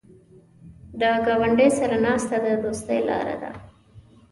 [0.99, 3.51] د ګاونډي سره ناسته د دوستۍ لاره ده